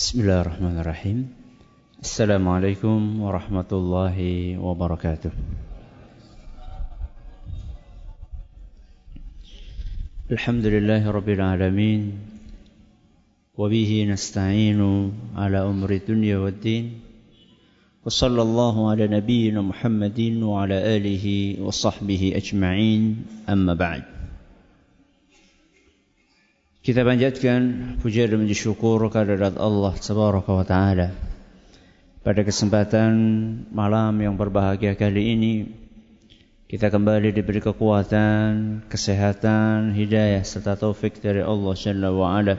[0.00, 1.28] بسم الله الرحمن الرحيم
[2.00, 4.16] السلام عليكم ورحمة الله
[4.58, 5.30] وبركاته
[10.30, 12.12] الحمد لله رب العالمين
[13.60, 14.80] وبه نستعين
[15.36, 16.84] على أمر الدنيا والدين
[18.04, 24.19] وصلى الله على نبينا محمد وعلى آله وصحبه أجمعين أما بعد
[26.80, 27.60] Kita panjatkan
[28.00, 31.12] puja dan puji syukur kehadirat Allah Subhanahu wa taala.
[32.24, 33.12] Pada kesempatan
[33.68, 35.54] malam yang berbahagia kali ini
[36.72, 42.56] kita kembali diberi kekuatan, kesehatan, hidayah serta taufik dari Allah Jalla wa ala.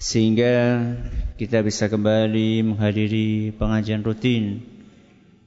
[0.00, 0.80] Sehingga
[1.36, 4.64] kita bisa kembali menghadiri pengajian rutin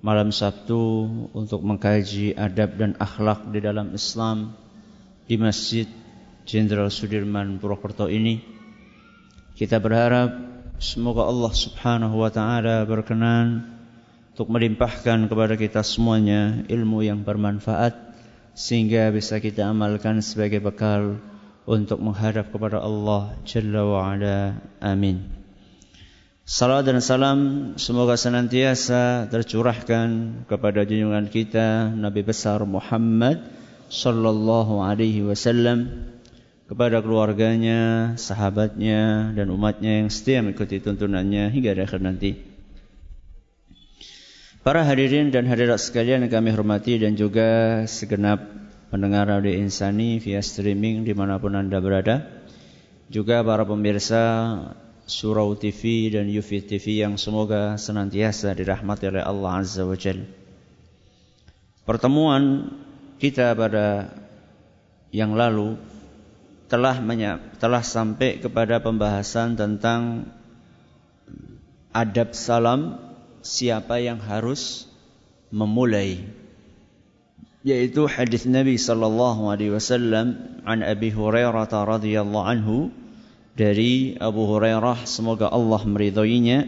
[0.06, 4.54] malam Sabtu untuk mengkaji adab dan akhlak di dalam Islam
[5.26, 5.90] di Masjid
[6.48, 8.40] Jenderal Sudirman Purwokerto ini
[9.60, 10.32] kita berharap
[10.80, 13.68] semoga Allah Subhanahu wa taala berkenan
[14.32, 18.00] untuk melimpahkan kepada kita semuanya ilmu yang bermanfaat
[18.56, 21.20] sehingga bisa kita amalkan sebagai bekal
[21.68, 24.56] untuk menghadap kepada Allah Jalla wa ala.
[24.80, 25.28] Amin.
[26.48, 27.40] Salam dan salam
[27.76, 33.44] semoga senantiasa tercurahkan kepada junjungan kita Nabi besar Muhammad
[33.92, 36.08] sallallahu alaihi wasallam
[36.68, 42.44] kepada keluarganya, sahabatnya, dan umatnya yang setia mengikuti tuntunannya hingga akhir nanti.
[44.68, 48.44] Para hadirin dan hadirat sekalian yang kami hormati dan juga segenap
[48.92, 52.28] pendengar audio insani via streaming di mana pun anda berada.
[53.08, 54.20] Juga para pemirsa
[55.08, 60.28] Surau TV dan Yufi TV yang semoga senantiasa dirahmati oleh Allah Azza wa Jalla.
[61.88, 62.68] Pertemuan
[63.16, 64.12] kita pada
[65.16, 65.80] yang lalu
[66.68, 67.00] telah
[67.60, 70.28] telah sampai kepada pembahasan tentang
[71.96, 73.00] adab salam
[73.40, 74.86] siapa yang harus
[75.50, 76.28] memulai.
[77.64, 82.78] Yaitu hadis Nabi sallallahu alaihi wasallam an Abi Hurairah radhiyallahu anhu
[83.58, 86.68] dari Abu Hurairah semoga Allah meridhoinya.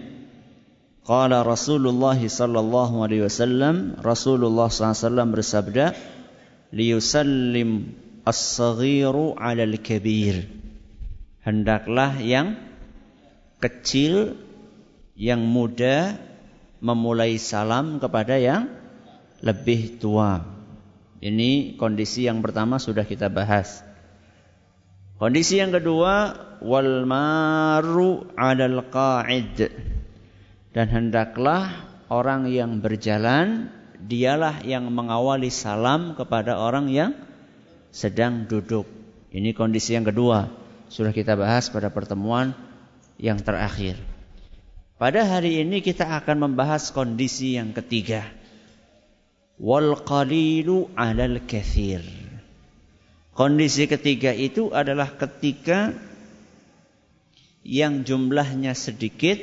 [1.06, 5.86] Qala Rasulullah sallallahu alaihi wasallam Rasulullah sallallahu alaihi wasallam bersabda
[6.70, 7.70] liyusallim
[8.30, 10.46] as-saghiru 'alal kabir.
[11.42, 12.62] Hendaklah yang
[13.58, 14.38] kecil
[15.18, 16.16] yang muda
[16.80, 18.70] memulai salam kepada yang
[19.42, 20.46] lebih tua.
[21.20, 23.84] Ini kondisi yang pertama sudah kita bahas.
[25.20, 29.68] Kondisi yang kedua wal maru 'alal qa'id.
[30.72, 37.12] Dan hendaklah orang yang berjalan dialah yang mengawali salam kepada orang yang
[37.90, 38.86] sedang duduk.
[39.30, 40.50] Ini kondisi yang kedua.
[40.90, 42.58] Sudah kita bahas pada pertemuan
[43.22, 44.00] yang terakhir.
[45.00, 48.26] Pada hari ini kita akan membahas kondisi yang ketiga.
[49.56, 52.04] Wal qalilu 'alal kathir.
[53.32, 55.96] Kondisi ketiga itu adalah ketika
[57.64, 59.40] yang jumlahnya sedikit,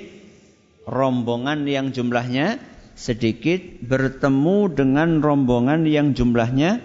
[0.84, 2.60] rombongan yang jumlahnya
[2.92, 6.84] sedikit bertemu dengan rombongan yang jumlahnya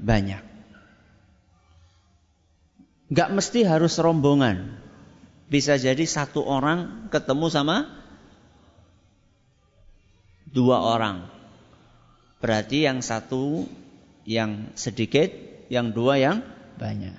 [0.00, 0.47] banyak.
[3.08, 4.76] Gak mesti harus rombongan.
[5.48, 7.76] Bisa jadi satu orang ketemu sama
[10.44, 11.24] dua orang.
[12.44, 13.64] Berarti yang satu
[14.28, 15.32] yang sedikit,
[15.72, 16.44] yang dua yang
[16.76, 17.16] banyak.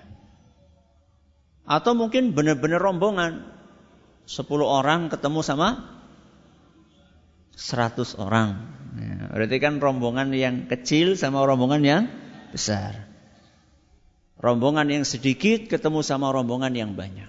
[1.65, 3.57] Atau mungkin benar-benar rombongan.
[4.29, 5.89] Sepuluh orang ketemu sama
[7.57, 8.77] seratus orang.
[8.93, 12.03] Ya, berarti kan rombongan yang kecil sama rombongan yang
[12.53, 13.08] besar.
[14.39, 17.27] Rombongan yang sedikit ketemu sama rombongan yang banyak.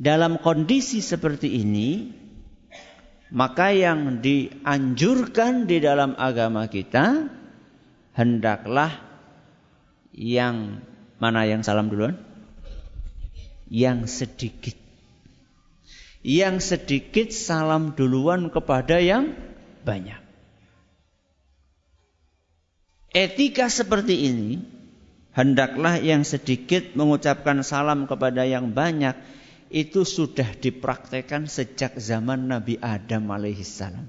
[0.00, 2.10] Dalam kondisi seperti ini,
[3.28, 7.28] maka yang dianjurkan di dalam agama kita
[8.16, 9.04] hendaklah
[10.16, 10.80] yang
[11.20, 12.16] mana yang salam duluan?
[13.68, 14.76] Yang sedikit.
[16.24, 19.36] Yang sedikit salam duluan kepada yang
[19.84, 20.24] banyak.
[23.12, 24.73] Etika seperti ini
[25.34, 29.18] hendaklah yang sedikit mengucapkan salam kepada yang banyak
[29.74, 34.06] itu sudah dipraktekkan sejak zaman Nabi Adam alaihissalam.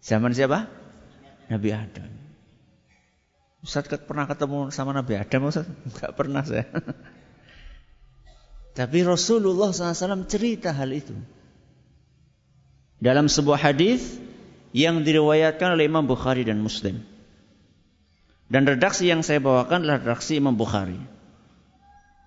[0.00, 0.70] Zaman siapa?
[1.50, 2.10] Nabi Adam.
[3.60, 5.68] Ustaz pernah ketemu sama Nabi Adam Ustaz?
[5.90, 6.64] Enggak pernah saya.
[8.78, 11.12] Tapi Rasulullah SAW cerita hal itu.
[13.02, 14.16] Dalam sebuah hadis
[14.70, 17.02] yang diriwayatkan oleh Imam Bukhari dan Muslim.
[18.50, 20.98] Dan redaksi yang saya bawakan adalah redaksi Imam Bukhari.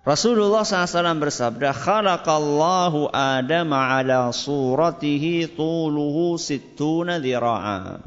[0.04, 8.00] Rasulullah SAW bersabda, Khalaqallahu Adam ala suratihi tuluhu sittuna dhira'a.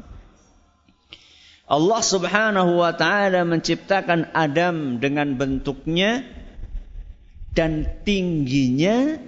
[1.68, 6.26] Allah subhanahu wa ta'ala menciptakan Adam dengan bentuknya
[7.54, 9.18] dan tingginya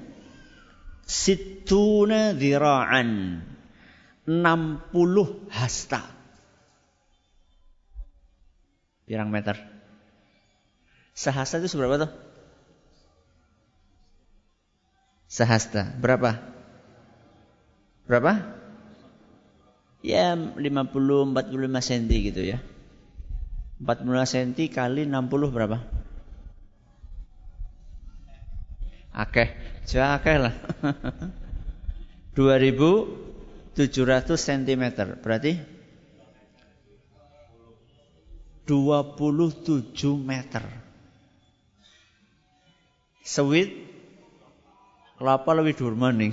[1.06, 3.42] situna dhira'an.
[4.30, 6.19] 60 hasta.
[9.10, 9.58] Pirang meter?
[11.18, 12.06] Sehasta itu seberapa tuh?
[15.26, 15.90] Sehasta.
[15.98, 16.38] Berapa?
[18.06, 18.54] Berapa?
[20.06, 22.62] Ya 50 45 cm gitu ya.
[23.82, 25.82] 45 cm kali 60 berapa?
[29.10, 29.50] Akeh,
[29.90, 30.54] coba akeh lah.
[32.38, 34.82] 2700 cm
[35.18, 35.79] berarti
[38.70, 39.90] 27
[40.22, 40.62] meter.
[43.26, 43.74] Sewit
[45.18, 46.30] kelapa lebih dhuwur maning.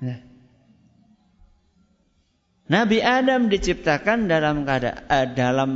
[0.00, 0.24] Nah.
[2.64, 5.70] Nabi Adam diciptakan dalam keadaan uh, dalam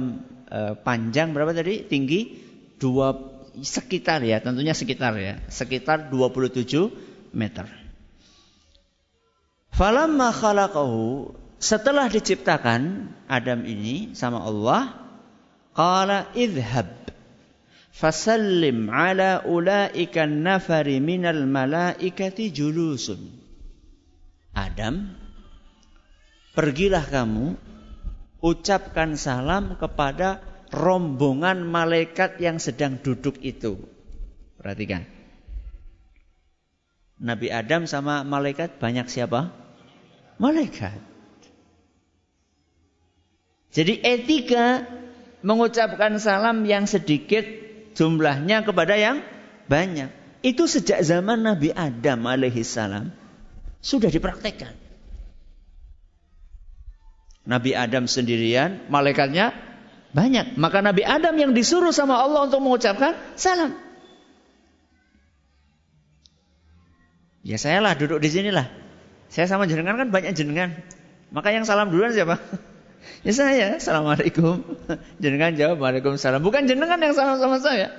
[0.48, 1.84] uh, panjang berapa tadi?
[1.84, 2.40] Tinggi
[2.80, 3.12] dua
[3.60, 6.64] sekitar ya, tentunya sekitar ya, sekitar 27
[7.36, 7.69] meter.
[9.76, 15.07] Falamma khalaqahu setelah diciptakan Adam ini sama Allah,
[15.78, 16.90] qala idhab
[17.94, 23.38] fasallim ala ulaika nafari minal malaikati julusun.
[24.58, 25.14] Adam,
[26.58, 27.54] pergilah kamu
[28.42, 30.42] ucapkan salam kepada
[30.75, 33.78] rombongan malaikat yang sedang duduk itu.
[34.58, 35.06] Perhatikan.
[37.22, 39.54] Nabi Adam sama malaikat banyak siapa?
[40.38, 40.96] malaikat.
[43.75, 44.86] Jadi etika
[45.43, 47.46] mengucapkan salam yang sedikit
[47.94, 49.23] jumlahnya kepada yang
[49.70, 50.11] banyak.
[50.43, 53.11] Itu sejak zaman Nabi Adam alaihi salam
[53.82, 54.75] sudah dipraktekkan.
[57.49, 59.56] Nabi Adam sendirian, malaikatnya
[60.12, 60.61] banyak.
[60.61, 63.73] Maka Nabi Adam yang disuruh sama Allah untuk mengucapkan salam.
[67.40, 68.69] Ya saya lah duduk di sinilah.
[69.32, 70.76] Saya sama jenengan kan banyak jenengan.
[71.32, 72.37] Maka yang salam duluan siapa?
[73.26, 74.62] Ya saya, Assalamualaikum.
[75.22, 76.42] Jenengan jawab Waalaikumsalam.
[76.42, 77.90] Bukan jenengan yang salam sama saya.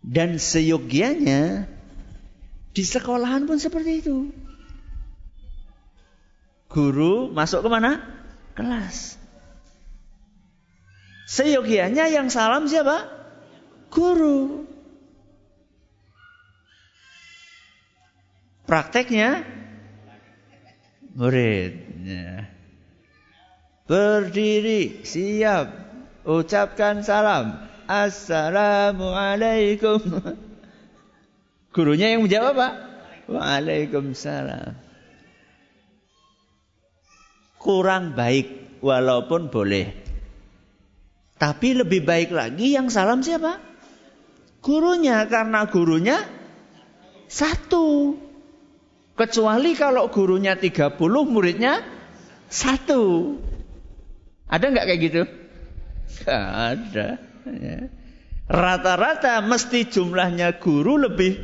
[0.00, 1.70] Dan seyogianya
[2.74, 4.32] di sekolahan pun seperti itu.
[6.70, 7.98] Guru masuk ke mana?
[8.54, 9.18] Kelas.
[11.30, 13.06] Seyogianya yang salam siapa?
[13.90, 14.66] Guru.
[18.66, 19.42] Prakteknya
[21.18, 21.89] murid.
[22.00, 22.48] Ya.
[23.84, 25.68] Berdiri, siap,
[26.24, 27.68] ucapkan salam.
[27.90, 29.98] Assalamualaikum.
[31.74, 32.74] Gurunya yang menjawab Pak.
[33.30, 34.74] Waalaikumsalam.
[37.60, 39.92] Kurang baik walaupun boleh.
[41.36, 43.58] Tapi lebih baik lagi yang salam siapa?
[44.64, 46.24] Gurunya karena gurunya
[47.28, 48.16] satu.
[49.20, 50.96] Kecuali kalau gurunya 30,
[51.28, 51.84] muridnya
[52.48, 53.36] satu.
[54.48, 55.22] Ada nggak kayak gitu?
[56.24, 57.08] Gak ada.
[57.44, 57.92] Ya.
[58.48, 61.36] Rata-rata mesti jumlahnya guru lebih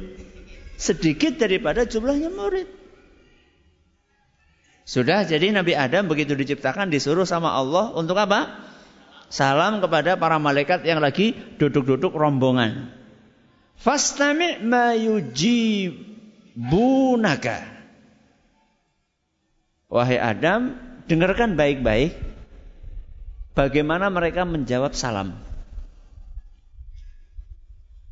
[0.80, 2.64] sedikit daripada jumlahnya murid.
[4.88, 8.56] Sudah jadi Nabi Adam begitu diciptakan disuruh sama Allah untuk apa?
[9.28, 12.88] Salam kepada para malaikat yang lagi duduk-duduk rombongan.
[13.76, 16.15] Fastami' ma yujib
[16.56, 17.68] bunaka.
[19.86, 20.74] Wahai Adam,
[21.06, 22.16] dengarkan baik-baik
[23.54, 25.36] bagaimana mereka menjawab salam.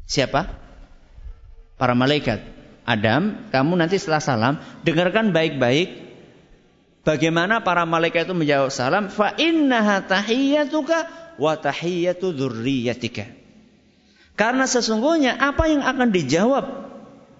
[0.04, 0.46] Siapa?
[1.80, 2.44] Para malaikat.
[2.84, 6.04] Adam, kamu nanti setelah salam, dengarkan baik-baik
[7.02, 9.08] bagaimana para malaikat itu menjawab salam.
[9.08, 10.98] Fa innaha tahiyyatuka
[11.40, 13.24] wa tahiyyatu dzurriyyatika.
[14.36, 16.64] Karena sesungguhnya apa yang akan dijawab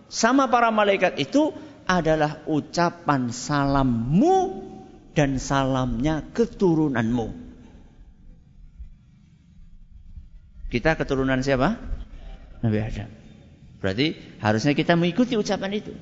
[0.09, 4.37] sama para malaikat itu adalah ucapan salammu
[5.13, 7.45] dan salamnya keturunanmu.
[10.73, 11.79] Kita keturunan siapa?
[12.65, 13.11] Nabi Adam.
[13.79, 15.93] Berarti harusnya kita mengikuti ucapan itu.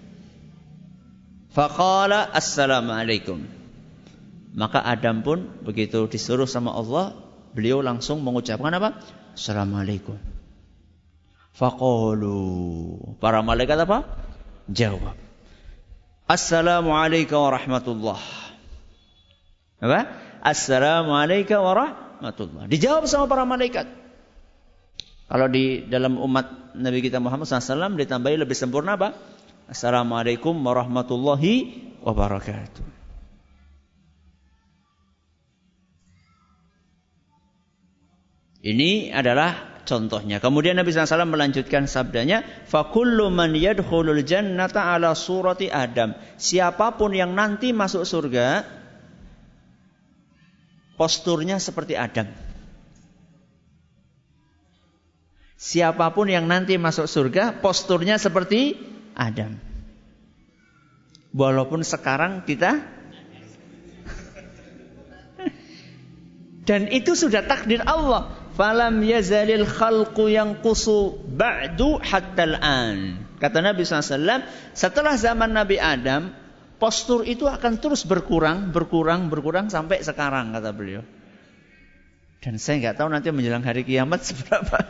[1.53, 3.45] Faqala assalamualaikum.
[4.57, 7.13] Maka Adam pun begitu disuruh sama Allah,
[7.53, 8.97] beliau langsung mengucapkan apa?
[9.37, 10.32] Assalamualaikum.
[11.53, 12.41] Faqalu.
[13.21, 14.09] Para malaikat apa?
[14.73, 15.17] Jawab.
[16.25, 18.21] Assalamualaikum warahmatullah.
[19.85, 20.01] Apa?
[20.41, 22.65] Assalamualaikum warahmatullah.
[22.73, 23.85] Dijawab sama para malaikat.
[25.29, 29.17] Kalau di dalam umat Nabi kita Muhammad SAW ditambahi lebih sempurna apa?
[29.69, 32.85] Assalamualaikum warahmatullahi wabarakatuh.
[38.63, 40.39] Ini adalah contohnya.
[40.39, 47.35] Kemudian Nabi SAW melanjutkan sabdanya, "Fakullu man yadkhulul jannata ala surati Adam." Siapa pun yang
[47.35, 48.67] nanti masuk surga,
[50.99, 52.31] posturnya seperti Adam.
[55.63, 58.75] Siapa pun yang nanti masuk surga, posturnya seperti
[59.15, 59.55] Adam.
[61.31, 62.83] Walaupun sekarang kita
[66.69, 68.42] dan itu sudah takdir Allah.
[68.53, 73.25] Falam yazalil khalqu yang kusu ba'du hatta an.
[73.41, 74.45] Kata Nabi SAW,
[74.77, 76.37] setelah zaman Nabi Adam,
[76.77, 81.01] postur itu akan terus berkurang, berkurang, berkurang sampai sekarang, kata beliau.
[82.45, 84.85] Dan saya nggak tahu nanti menjelang hari kiamat seberapa.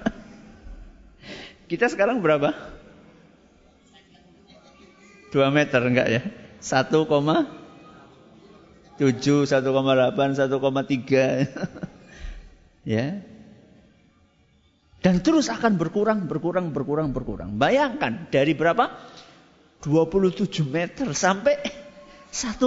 [1.71, 2.51] Kita sekarang berapa?
[5.33, 6.21] 2 meter enggak ya?
[6.61, 11.49] 1,7, 1,8, 1,3.
[12.85, 13.32] ya.
[15.03, 17.59] Dan terus akan berkurang, berkurang, berkurang, berkurang.
[17.59, 18.87] Bayangkan dari berapa?
[19.83, 21.59] 27 meter sampai
[22.31, 22.63] 1,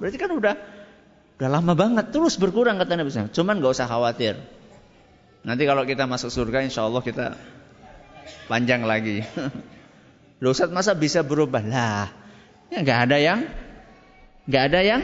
[0.00, 0.54] berarti kan udah
[1.38, 3.12] udah lama banget terus berkurang kata Nabi.
[3.12, 4.40] Cuman nggak usah khawatir.
[5.44, 7.36] Nanti kalau kita masuk surga insya Allah kita
[8.48, 9.22] panjang lagi.
[10.42, 11.60] Loh Ustaz masa bisa berubah?
[11.62, 12.08] Lah,
[12.72, 13.40] ya nggak ada yang
[14.48, 15.02] nggak ada yang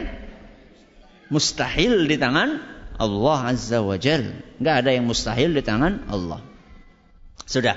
[1.28, 2.56] mustahil di tangan
[2.96, 4.32] Allah Azza wa Jal.
[4.58, 6.53] Nggak ada yang mustahil di tangan Allah.
[7.44, 7.76] Sudah.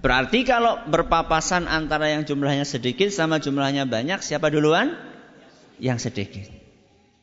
[0.00, 4.96] Berarti kalau berpapasan antara yang jumlahnya sedikit sama jumlahnya banyak, siapa duluan?
[5.76, 6.48] Yang sedikit.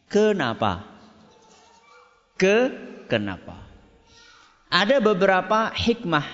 [0.08, 0.86] Kenapa?
[2.38, 2.70] Ke
[3.10, 3.66] kenapa?
[4.70, 6.28] Ada beberapa hikmah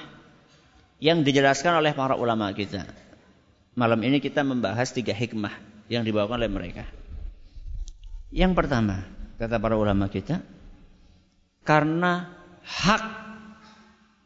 [1.00, 2.84] yang dijelaskan oleh para ulama kita.
[3.74, 5.54] Malam ini kita membahas tiga hikmah
[5.88, 6.84] yang dibawakan oleh mereka.
[8.34, 9.06] Yang pertama,
[9.40, 10.44] kata para ulama kita,
[11.64, 12.34] karena
[12.66, 13.04] hak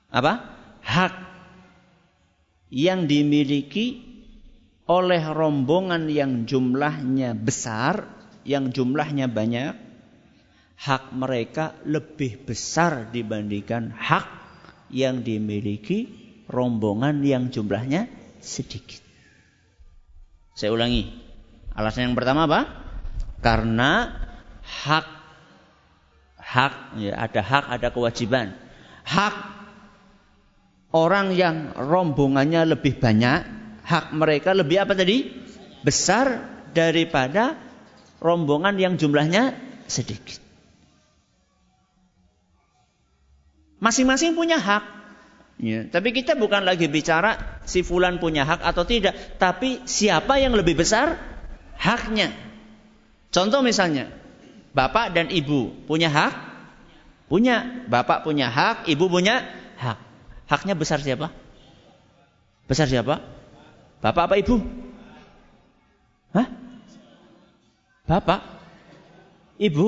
[0.09, 0.56] apa?
[0.87, 1.13] Hak
[2.71, 4.07] yang dimiliki
[4.87, 8.07] oleh rombongan yang jumlahnya besar,
[8.47, 9.75] yang jumlahnya banyak,
[10.79, 14.25] hak mereka lebih besar dibandingkan hak
[14.93, 16.07] yang dimiliki
[16.47, 18.07] rombongan yang jumlahnya
[18.39, 19.03] sedikit.
[20.55, 21.27] Saya ulangi.
[21.77, 22.61] Alasan yang pertama apa?
[23.43, 24.09] Karena
[24.63, 25.07] hak
[26.41, 28.55] hak ya, ada hak, ada kewajiban.
[29.05, 29.56] Hak
[30.91, 33.39] orang yang rombongannya lebih banyak,
[33.83, 35.31] hak mereka lebih apa tadi?
[35.83, 37.55] Besar daripada
[38.19, 39.55] rombongan yang jumlahnya
[39.87, 40.43] sedikit.
[43.77, 44.97] Masing-masing punya hak.
[45.57, 50.53] Ya, tapi kita bukan lagi bicara si fulan punya hak atau tidak, tapi siapa yang
[50.53, 51.17] lebih besar
[51.81, 52.29] haknya.
[53.33, 54.13] Contoh misalnya,
[54.77, 56.33] bapak dan ibu punya hak?
[57.27, 57.85] Punya.
[57.89, 59.43] Bapak punya hak, ibu punya.
[60.47, 61.29] Haknya besar siapa?
[62.67, 63.19] Besar siapa?
[63.99, 64.63] Bapak apa ibu?
[66.31, 66.47] Hah?
[68.07, 68.39] Bapak?
[69.59, 69.87] Ibu?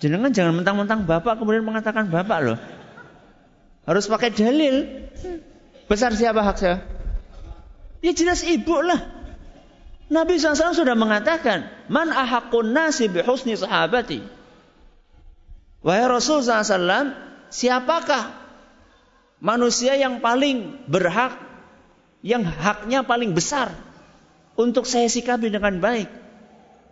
[0.00, 2.58] Jangan jangan mentang-mentang bapak kemudian mengatakan bapak loh.
[3.84, 5.06] Harus pakai dalil.
[5.86, 6.76] Besar siapa hak saya?
[8.00, 8.98] Ya jelas ibu lah.
[10.12, 14.20] Nabi SAW sudah mengatakan, Man ahakun nasi bihusni sahabati.
[15.82, 17.16] Wahai Rasul SAW,
[17.48, 18.41] siapakah
[19.42, 21.34] manusia yang paling berhak,
[22.22, 23.74] yang haknya paling besar
[24.54, 26.06] untuk saya sikapi dengan baik?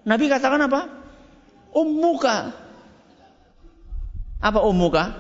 [0.03, 0.91] Nabi katakan apa?
[1.71, 2.51] Ummuka.
[4.43, 5.15] Apa ummuka?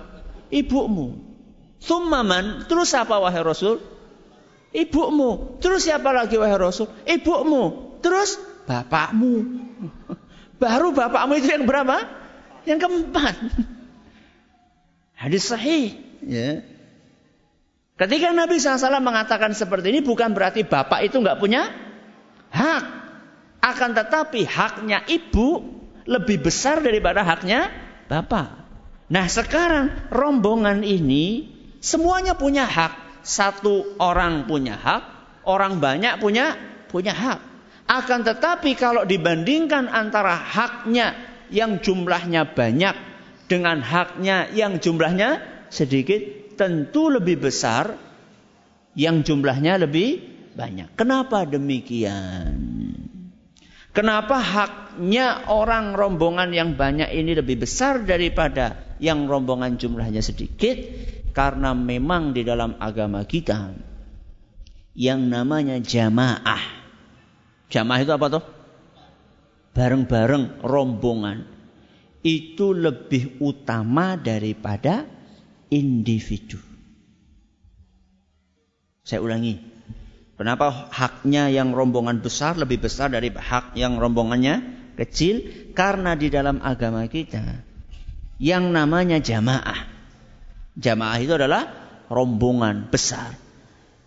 [0.50, 1.30] Ibumu.
[1.80, 3.78] Summaman, terus siapa wahai Rasul?
[4.75, 5.62] Ibumu.
[5.62, 6.90] Terus siapa lagi wahai Rasul?
[7.06, 7.96] Ibumu.
[8.02, 9.62] Terus bapakmu.
[10.60, 12.04] Baru bapakmu itu yang berapa?
[12.66, 13.34] Yang keempat.
[15.14, 15.96] Hadis sahih.
[16.25, 16.79] Ya.
[18.00, 21.69] Ketika Nabi SAW mengatakan seperti ini bukan berarti bapak itu nggak punya
[22.49, 22.85] hak.
[23.61, 25.61] Akan tetapi haknya ibu
[26.09, 27.69] lebih besar daripada haknya
[28.09, 28.57] bapak.
[29.12, 33.25] Nah sekarang rombongan ini Semuanya punya hak.
[33.25, 35.02] Satu orang punya hak,
[35.45, 36.57] orang banyak punya
[36.88, 37.40] punya hak.
[37.85, 41.16] Akan tetapi kalau dibandingkan antara haknya
[41.52, 42.97] yang jumlahnya banyak
[43.45, 46.21] dengan haknya yang jumlahnya sedikit,
[46.61, 47.97] tentu lebih besar
[48.93, 50.21] yang jumlahnya lebih
[50.52, 50.93] banyak.
[50.93, 52.52] Kenapa demikian?
[53.97, 60.76] Kenapa haknya orang rombongan yang banyak ini lebih besar daripada yang rombongan jumlahnya sedikit?
[61.33, 63.73] Karena memang di dalam agama kita
[64.93, 66.61] yang namanya jamaah.
[67.73, 68.45] Jamaah itu apa tuh?
[69.73, 71.59] Bareng-bareng rombongan.
[72.21, 75.09] Itu lebih utama daripada
[75.70, 76.58] individu.
[79.06, 79.58] Saya ulangi.
[80.36, 84.64] Kenapa haknya yang rombongan besar lebih besar dari hak yang rombongannya
[84.96, 85.44] kecil?
[85.76, 87.60] Karena di dalam agama kita
[88.40, 89.84] yang namanya jamaah.
[90.80, 91.62] Jamaah itu adalah
[92.08, 93.36] rombongan besar.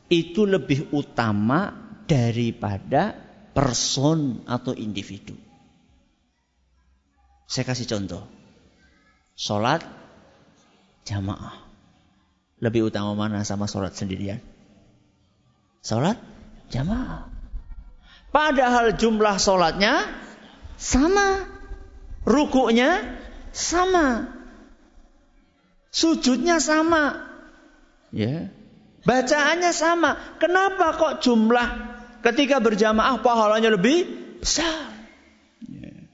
[0.10, 1.70] Itu lebih utama
[2.10, 3.13] daripada
[3.53, 5.38] person atau individu.
[7.46, 8.25] Saya kasih contoh.
[9.38, 9.86] Sholat
[11.04, 11.64] jamaah.
[12.64, 14.40] Lebih utama mana sama sholat sendirian?
[15.84, 16.16] Sholat
[16.72, 17.28] jamaah.
[18.32, 20.08] Padahal jumlah sholatnya
[20.80, 21.44] sama.
[22.24, 23.20] Rukuknya
[23.52, 24.32] sama.
[25.92, 27.30] Sujudnya sama.
[28.16, 28.48] Ya.
[29.04, 30.40] Bacaannya sama.
[30.40, 31.68] Kenapa kok jumlah
[32.24, 34.08] ketika berjamaah pahalanya lebih
[34.40, 34.88] besar?
[35.68, 36.08] Ya.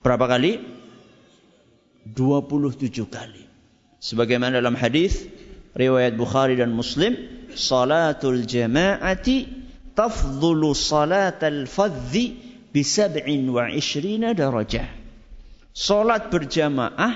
[0.00, 0.64] Berapa kali?
[2.08, 3.49] 27 kali.
[4.00, 5.28] Sebagaimana dalam hadis
[5.76, 7.20] riwayat Bukhari dan Muslim,
[7.52, 9.44] salatul jama'ati
[9.92, 12.40] tafdhulu salatal fadhi
[12.72, 14.88] bi 27 darajah.
[15.70, 17.14] Salat berjamaah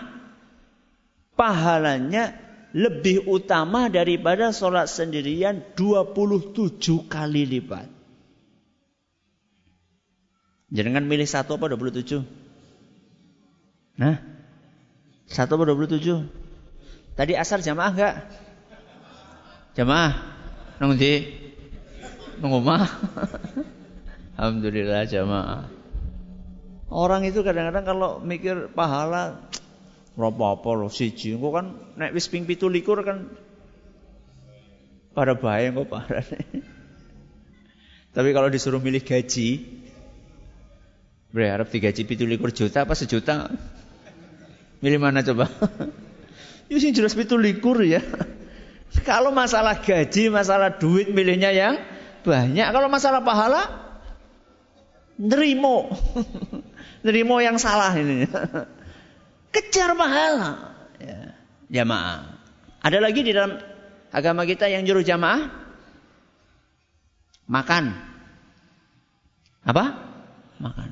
[1.35, 2.37] pahalanya
[2.77, 6.77] lebih utama daripada salat sendirian 27
[7.09, 7.89] kali lipat.
[10.75, 12.21] Jangan milih satu apa 27?
[13.95, 14.19] Nah,
[15.31, 16.44] satu apa 27?
[17.15, 18.15] Tadi asar jamaah enggak?
[19.79, 20.13] Jamaah.
[20.83, 21.31] Nung di?
[22.43, 22.91] Nung omah.
[24.39, 25.71] Alhamdulillah jamaah.
[26.91, 29.47] Orang itu kadang-kadang kalau mikir pahala
[30.19, 31.39] berapa apa loh siji.
[31.39, 33.31] Kok kan nek wis ping 17 kan
[35.15, 36.27] pada bahaya kok parah.
[38.15, 39.63] Tapi kalau disuruh milih gaji,
[41.35, 43.51] berharap digaji 17 juta apa sejuta?
[44.83, 45.47] Milih mana coba?
[46.75, 48.03] Ya sing jelas itu likur ya.
[49.09, 51.79] Kalau masalah gaji, masalah duit milihnya yang
[52.27, 52.67] banyak.
[52.67, 53.63] Kalau masalah pahala,
[55.15, 55.95] nerimo.
[57.07, 58.27] nerimo yang salah ini.
[59.55, 60.75] Kejar pahala.
[60.99, 61.39] Ya.
[61.71, 62.43] Jamaah.
[62.83, 63.55] Ada lagi di dalam
[64.11, 65.47] agama kita yang nyuruh jamaah?
[67.47, 67.85] Makan.
[69.63, 69.85] Apa?
[70.59, 70.91] Makan.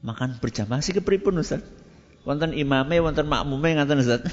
[0.00, 1.60] Makan berjamaah sih kepripun Ustaz?
[2.24, 4.24] Wonten imame, wonten makmume ngaten Ustaz.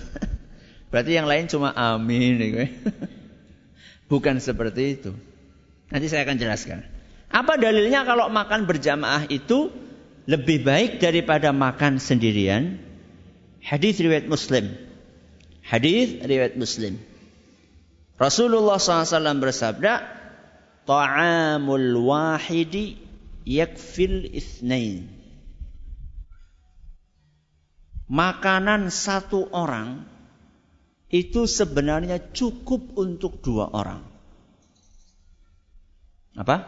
[0.93, 2.37] Berarti yang lain cuma amin.
[2.37, 2.69] Ya,
[4.13, 5.17] Bukan seperti itu.
[5.89, 6.85] Nanti saya akan jelaskan.
[7.33, 9.73] Apa dalilnya kalau makan berjamaah itu
[10.29, 12.77] lebih baik daripada makan sendirian?
[13.57, 14.69] Hadis riwayat Muslim.
[15.65, 17.01] Hadis riwayat Muslim.
[18.21, 19.93] Rasulullah SAW bersabda,
[20.85, 23.01] "Ta'amul wahidi
[23.49, 25.09] yakfil ithnain."
[28.05, 30.12] Makanan satu orang
[31.13, 34.01] itu sebenarnya cukup untuk dua orang.
[36.33, 36.65] Apa?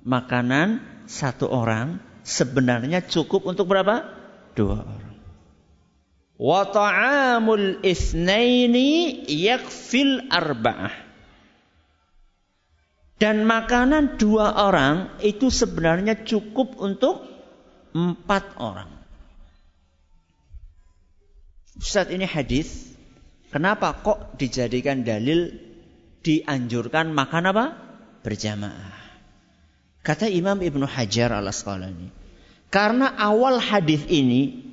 [0.00, 4.08] Makanan satu orang sebenarnya cukup untuk berapa?
[4.56, 5.14] Dua orang.
[6.40, 11.04] Wa ta'amul ithnaini yakfil arba'ah.
[13.20, 17.20] Dan makanan dua orang itu sebenarnya cukup untuk
[17.92, 18.92] empat orang.
[21.76, 22.95] Ustaz ini hadis
[23.50, 25.54] Kenapa kok dijadikan dalil
[26.26, 27.64] dianjurkan makan apa?
[28.26, 28.96] Berjamaah.
[30.02, 32.10] Kata Imam Ibnu Hajar al Asqalani.
[32.70, 34.66] Karena awal hadis ini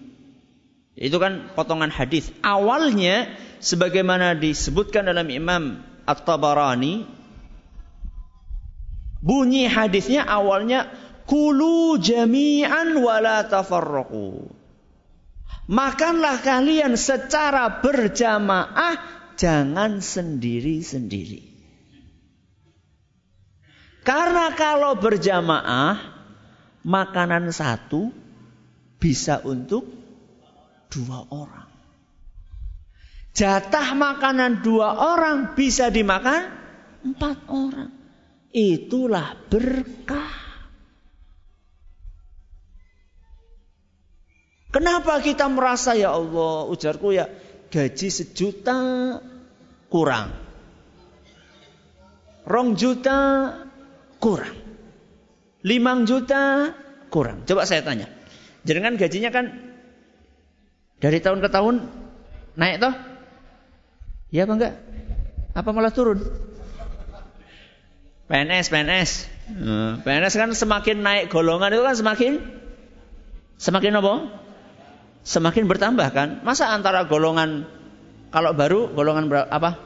[0.93, 2.29] itu kan potongan hadis.
[2.41, 3.29] Awalnya
[3.62, 7.05] sebagaimana disebutkan dalam Imam At-Tabarani
[9.23, 10.91] bunyi hadisnya awalnya
[11.25, 14.51] kulu jami'an wala tafarraqu.
[15.63, 18.99] Makanlah kalian secara berjamaah,
[19.39, 21.56] jangan sendiri-sendiri.
[24.04, 25.95] Karena kalau berjamaah,
[26.84, 28.12] makanan satu
[28.99, 29.88] bisa untuk
[30.91, 31.71] dua orang.
[33.34, 36.54] Jatah makanan dua orang bisa dimakan
[37.02, 37.89] empat orang.
[38.54, 40.42] Itulah berkah.
[44.84, 47.32] Kenapa kita merasa ya Allah ujarku ya
[47.72, 49.15] gaji sejuta
[49.88, 50.36] kurang.
[52.43, 53.48] Rong juta
[54.19, 54.52] kurang.
[55.63, 56.76] Limang juta
[57.08, 57.48] kurang.
[57.48, 58.12] Coba saya tanya.
[58.67, 59.56] Jangan gajinya kan
[61.00, 61.88] dari tahun ke tahun
[62.60, 62.91] naik toh?
[64.36, 64.74] Ya apa enggak?
[65.56, 66.19] Apa malah turun?
[68.28, 69.12] PNS, PNS.
[69.48, 72.32] Nah, PNS kan semakin naik golongan itu kan semakin
[73.56, 74.42] semakin apa?
[75.23, 76.43] Semakin bertambah kan?
[76.43, 77.63] Masa antara golongan
[78.27, 79.47] kalau baru golongan berapa?
[79.47, 79.79] Apa?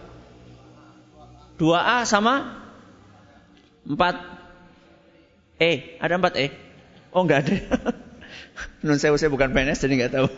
[1.61, 2.63] 2A sama
[3.85, 5.97] 4 E.
[6.01, 6.47] Ada 4 E?
[7.13, 7.57] Oh enggak ada.
[8.85, 10.29] Nun saya, saya bukan PNS jadi enggak tahu.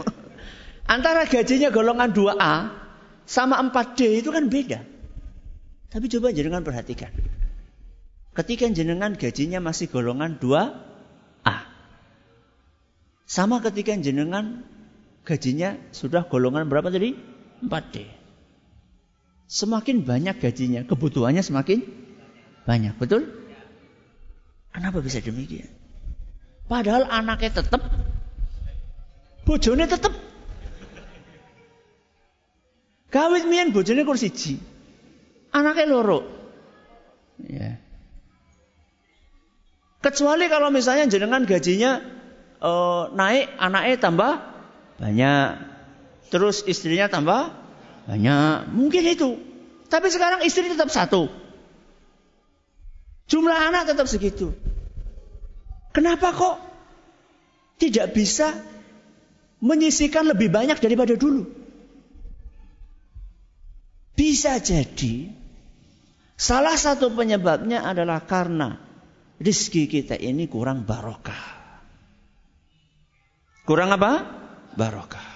[0.96, 2.56] Antara gajinya golongan 2A
[3.24, 4.84] sama 4D itu kan beda.
[5.90, 7.14] Tapi coba jenengan perhatikan.
[8.34, 11.56] Ketika jenengan gajinya masih golongan 2A.
[13.30, 14.66] Sama ketika jenengan
[15.30, 17.14] gajinya sudah golongan berapa tadi?
[17.62, 17.96] 4D.
[19.46, 21.86] Semakin banyak gajinya, kebutuhannya semakin
[22.66, 22.98] banyak.
[22.98, 23.30] Betul?
[24.74, 25.70] Kenapa bisa demikian?
[26.70, 27.82] Padahal anaknya tetap,
[29.46, 30.14] bojone tetap.
[33.10, 34.54] Kawit mian bojone kursi siji.
[35.50, 36.22] Anaknya loro.
[37.42, 37.82] Ya.
[40.06, 42.06] Kecuali kalau misalnya jenengan gajinya
[42.62, 44.32] uh, naik, anaknya tambah
[45.00, 45.48] banyak.
[46.30, 47.50] Terus istrinya tambah
[48.06, 48.70] banyak.
[48.76, 49.40] Mungkin itu.
[49.90, 51.32] Tapi sekarang istri tetap satu.
[53.26, 54.54] Jumlah anak tetap segitu.
[55.90, 56.58] Kenapa kok
[57.82, 58.54] tidak bisa
[59.64, 61.50] menyisikan lebih banyak daripada dulu?
[64.14, 65.32] Bisa jadi
[66.36, 68.78] salah satu penyebabnya adalah karena
[69.40, 71.58] rizki kita ini kurang barokah.
[73.64, 74.39] Kurang apa?
[74.80, 75.28] Barokah.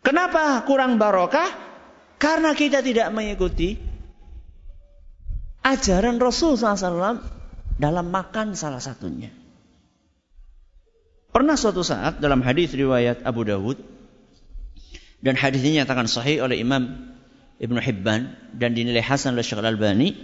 [0.00, 1.52] Kenapa kurang barokah?
[2.16, 3.76] Karena kita tidak mengikuti
[5.60, 7.20] ajaran Rasul SAW
[7.76, 9.28] dalam makan salah satunya.
[11.30, 13.78] Pernah suatu saat dalam hadis riwayat Abu Dawud
[15.20, 17.12] dan hadis ini nyatakan sahih oleh Imam
[17.60, 20.16] Ibn Hibban dan dinilai hasan oleh Syekh Al-Albani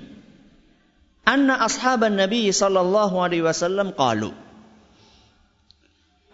[1.29, 4.33] anna ashaban Nabi sallallahu alaihi wasallam qalu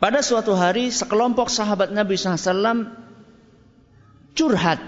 [0.02, 2.90] pada suatu hari sekelompok sahabat Nabi SAW
[4.34, 4.82] curhat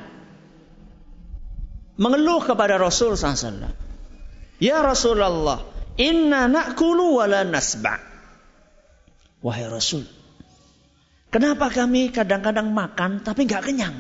[1.95, 3.85] mengeluh kepada Rasul SAW
[4.63, 5.67] Ya Rasulullah,
[5.99, 7.99] inna nakulu wala nasba.
[9.45, 10.07] Wahai Rasul,
[11.29, 13.93] kenapa kami kadang-kadang makan tapi nggak kenyang?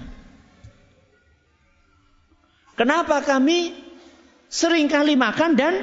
[2.81, 3.77] Kenapa kami
[4.48, 5.74] sering kali makan dan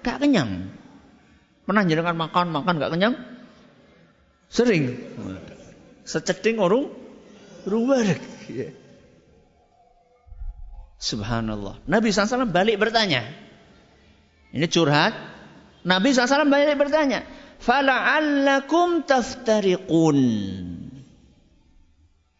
[0.00, 0.72] nggak kenyang?
[1.68, 3.14] Pernah jenengan makan, makan nggak kenyang?
[4.52, 5.00] Sering.
[6.04, 6.92] Seceding orang
[7.64, 8.20] ruwet.
[11.00, 11.80] Subhanallah.
[11.88, 13.24] Nabi SAW balik bertanya.
[14.52, 15.16] Ini curhat.
[15.88, 17.24] Nabi SAW banyak bertanya.
[17.64, 20.20] Fala'allakum taftariqun.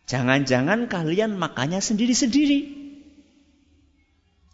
[0.05, 2.61] Jangan-jangan kalian makannya sendiri-sendiri.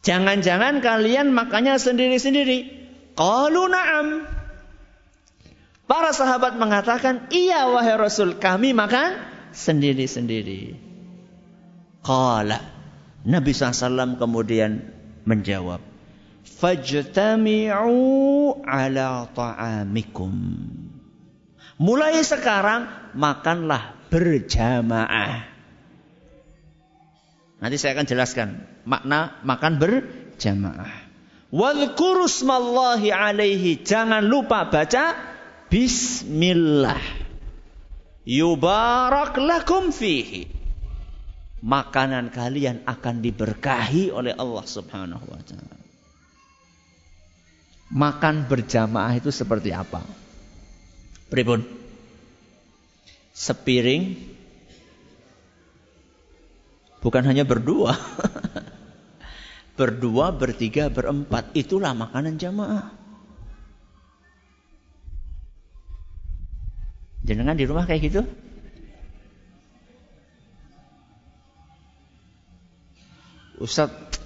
[0.07, 2.59] Jangan-jangan kalian makannya sendiri-sendiri.
[3.19, 4.38] Qalu na'am.
[5.89, 9.17] Para sahabat mengatakan, iya wahai Rasul, kami makan
[9.57, 10.77] sendiri-sendiri.
[12.05, 12.61] Qala.
[13.25, 14.85] Nabi SAW kemudian
[15.25, 15.81] menjawab
[16.45, 17.97] fajtami'u
[18.65, 20.33] ala ta'amikum.
[21.79, 25.47] Mulai sekarang makanlah berjamaah.
[27.59, 28.49] Nanti saya akan jelaskan
[28.85, 31.07] makna makan berjamaah.
[31.49, 33.81] Wadhkuru alaihi.
[33.81, 35.05] Jangan lupa baca
[35.69, 37.01] bismillah.
[38.29, 40.49] Yubarak lakum fihi.
[41.59, 45.79] Makanan kalian akan diberkahi oleh Allah Subhanahu wa taala
[47.93, 50.05] makan berjamaah itu seperti apa?
[51.29, 51.65] Pribun.
[53.33, 54.17] Sepiring
[57.01, 57.95] bukan hanya berdua.
[59.79, 61.55] berdua, bertiga, berempat.
[61.55, 62.93] Itulah makanan jamaah.
[67.29, 68.23] Jenengan di rumah kayak gitu?
[73.61, 74.17] Ustadz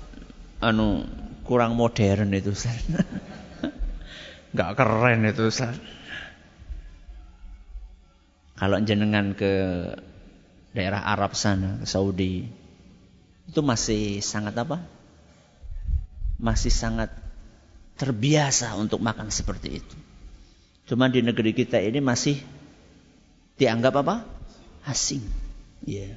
[0.63, 1.03] anu
[1.43, 2.79] kurang modern itu Ustaz.
[4.55, 5.75] nggak keren itu Ustaz.
[8.55, 9.51] Kalau jenengan ke
[10.71, 12.47] daerah Arab sana, ke Saudi,
[13.51, 14.79] itu masih sangat apa?
[16.39, 17.11] Masih sangat
[17.99, 19.97] terbiasa untuk makan seperti itu.
[20.87, 22.39] Cuma di negeri kita ini masih
[23.63, 24.27] dianggap apa?
[24.83, 25.23] Asing.
[25.87, 26.11] Iya.
[26.11, 26.15] Yeah.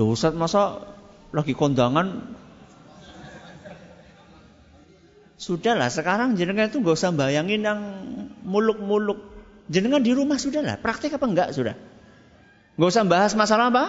[0.00, 0.80] Loh Ustaz masa
[1.36, 2.38] lagi kondangan
[5.38, 7.78] Sudahlah, sekarang jenengan itu nggak usah bayangin yang
[8.42, 9.22] muluk-muluk.
[9.70, 11.78] Jenengan di rumah sudahlah, praktek apa enggak sudah?
[12.74, 13.84] Nggak usah bahas masalah apa?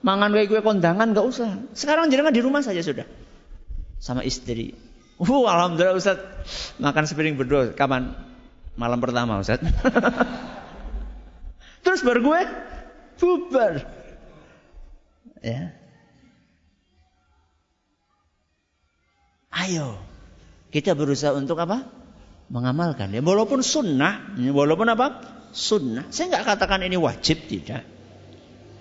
[0.00, 1.60] Mangan kayak kue kondangan nggak usah.
[1.76, 3.04] Sekarang jenengan di rumah saja sudah.
[4.00, 4.72] Sama istri.
[5.20, 6.16] Uh, alhamdulillah Ustaz.
[6.80, 7.76] Makan sepiring berdua.
[7.76, 8.31] Kapan?
[8.76, 9.60] Malam pertama Ustaz.
[11.84, 12.40] Terus baru gue
[13.20, 13.74] bubar.
[15.42, 15.74] Ya.
[19.52, 19.98] Ayo.
[20.72, 21.84] Kita berusaha untuk apa?
[22.48, 23.12] Mengamalkan.
[23.12, 24.32] Ya, walaupun sunnah.
[24.40, 25.20] Walaupun apa?
[25.52, 26.08] Sunnah.
[26.08, 27.44] Saya nggak katakan ini wajib.
[27.44, 27.82] Tidak.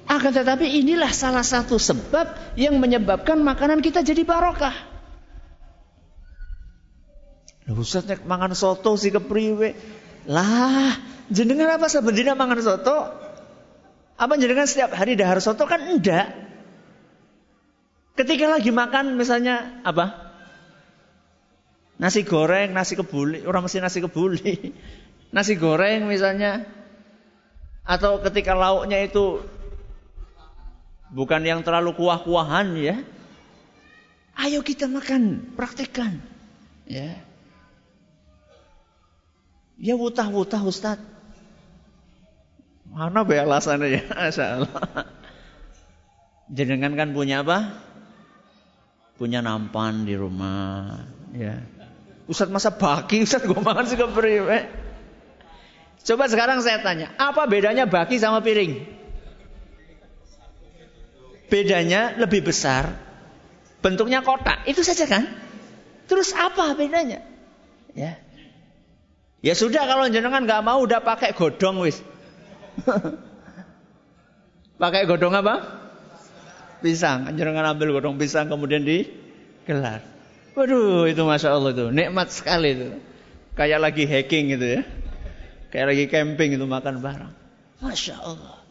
[0.07, 4.90] Akan tetapi inilah salah satu sebab yang menyebabkan makanan kita jadi barokah.
[7.69, 9.77] Ustaz nek mangan soto si kepriwe.
[10.29, 10.97] Lah,
[11.29, 12.97] jenengan apa sebenarnya mangan soto?
[14.17, 16.33] Apa jenengan setiap hari dahar soto kan enggak.
[18.17, 20.33] Ketika lagi makan misalnya apa?
[22.01, 24.73] Nasi goreng, nasi kebuli, orang mesti nasi kebuli.
[25.35, 26.67] Nasi goreng misalnya
[27.87, 29.39] atau ketika lauknya itu
[31.11, 32.95] Bukan yang terlalu kuah-kuahan ya.
[34.39, 36.23] Ayo kita makan, praktekkan.
[36.87, 37.19] Ya.
[39.81, 41.01] Ya wutah-wutah Ustaz.
[42.85, 44.01] Mana be alasannya ya?
[44.13, 44.83] Masya Allah.
[46.51, 47.73] Jenengan kan punya apa?
[49.17, 51.01] Punya nampan di rumah.
[51.33, 51.65] Ya.
[52.29, 54.69] Ustaz masa baki, Ustaz gue makan sih kepriwe.
[56.05, 59.01] Coba sekarang saya tanya, apa bedanya baki sama piring?
[61.51, 62.95] bedanya lebih besar,
[63.83, 65.27] bentuknya kotak, itu saja kan?
[66.07, 67.19] Terus apa bedanya?
[67.91, 68.15] Ya.
[69.41, 71.97] Ya sudah kalau jenengan nggak mau udah pakai godong wis.
[74.81, 75.81] pakai godong apa?
[76.85, 77.25] Pisang.
[77.33, 80.05] Jenengan ambil godong pisang kemudian digelar.
[80.53, 82.89] Waduh, itu masya Allah itu nikmat sekali itu.
[83.57, 84.81] Kayak lagi hacking gitu ya.
[85.73, 87.33] Kayak lagi camping itu makan bareng.
[87.81, 88.61] Masya Allah.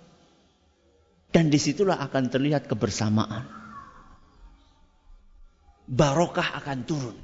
[1.35, 3.43] Dan di situlah akan terlihat kebersamaan.
[5.91, 7.19] Barokah akan turun.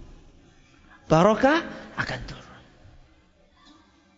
[1.06, 1.62] Barokah
[1.94, 2.45] akan turun.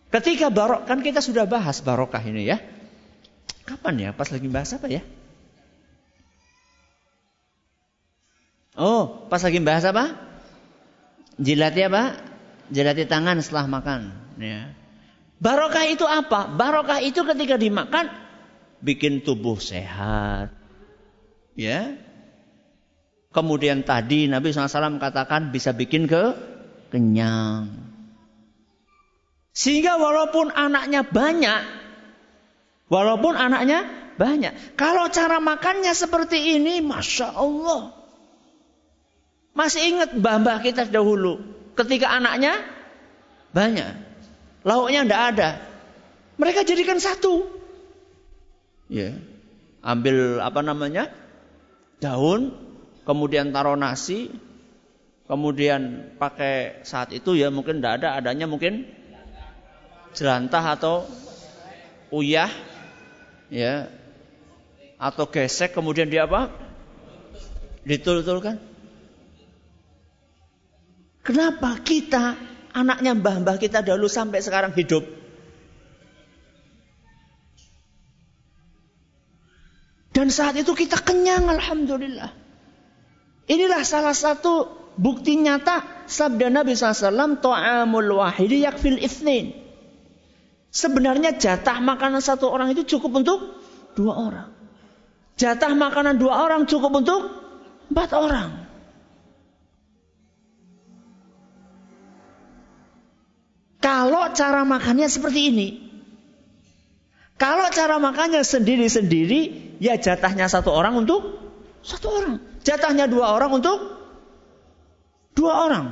[0.09, 2.59] Ketika barok kan kita sudah bahas barokah ini ya.
[3.69, 4.11] Kapan ya?
[4.17, 5.05] Pas lagi bahas apa ya?
[8.79, 10.17] Oh, pas lagi bahas apa?
[11.37, 12.17] Jilati apa?
[12.73, 14.01] Jilati tangan setelah makan.
[14.41, 14.73] Ya.
[15.43, 16.49] Barokah itu apa?
[16.57, 18.09] Barokah itu ketika dimakan
[18.81, 20.55] bikin tubuh sehat.
[21.59, 21.99] Ya.
[23.29, 26.33] Kemudian tadi Nabi SAW katakan bisa bikin ke
[26.89, 27.88] kenyang.
[29.59, 31.61] Sehingga walaupun anaknya banyak,
[32.87, 37.91] walaupun anaknya banyak, kalau cara makannya seperti ini, masya Allah.
[39.59, 41.43] Masih ingat mbah-mbah kita dahulu,
[41.75, 42.55] ketika anaknya
[43.51, 43.99] banyak,
[44.63, 45.51] lauknya tidak ada,
[46.39, 47.51] mereka jadikan satu.
[48.87, 49.19] Ya.
[49.83, 51.11] Ambil apa namanya?
[51.99, 52.55] Daun,
[53.03, 54.31] kemudian taruh nasi,
[55.27, 58.98] kemudian pakai saat itu ya mungkin tidak ada, adanya mungkin
[60.17, 61.05] jelantah atau
[62.09, 62.49] uyah,
[63.53, 63.89] ya,
[64.97, 66.53] atau gesek, kemudian dia apa?
[67.85, 68.61] Ditul-tulkan.
[71.25, 72.37] Kenapa kita
[72.73, 75.05] anaknya mbah-mbah kita dahulu sampai sekarang hidup
[80.19, 82.35] Dan saat itu kita kenyang Alhamdulillah.
[83.47, 84.67] Inilah salah satu
[84.99, 87.39] bukti nyata sabda Nabi SAW.
[87.39, 89.55] To'amul wahidi yakfil ithnin.
[90.69, 93.39] Sebenarnya jatah makanan satu orang itu cukup untuk
[93.97, 94.49] dua orang.
[95.39, 97.21] Jatah makanan dua orang cukup untuk
[97.89, 98.69] empat orang.
[103.79, 105.69] Kalau cara makannya seperti ini.
[107.39, 111.39] Kalau cara makannya sendiri-sendiri, ya jatahnya satu orang untuk
[111.87, 112.35] satu orang.
[112.67, 113.79] Jatahnya dua orang untuk
[115.39, 115.87] dua orang.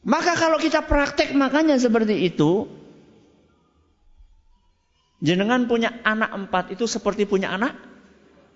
[0.00, 2.79] Maka kalau kita praktek makannya seperti itu,
[5.20, 7.76] jenengan punya anak empat itu seperti punya anak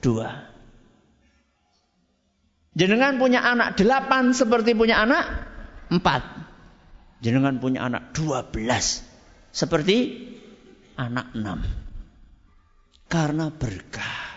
[0.01, 0.53] dua.
[2.75, 5.25] Jenengan punya anak delapan seperti punya anak
[5.93, 6.27] empat.
[7.23, 9.07] Jenengan punya anak dua belas
[9.55, 10.27] seperti
[10.99, 11.63] anak enam
[13.07, 14.35] karena berkah.